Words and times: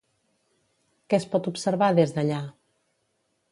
Què 1.13 1.17
es 1.19 1.27
pot 1.35 1.51
observar 1.53 1.91
des 2.01 2.17
d'allà? 2.17 2.43